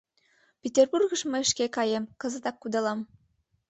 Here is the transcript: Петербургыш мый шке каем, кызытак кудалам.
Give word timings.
Петербургыш 0.61 1.21
мый 1.31 1.43
шке 1.51 1.65
каем, 1.75 2.03
кызытак 2.21 2.55
кудалам. 2.59 2.99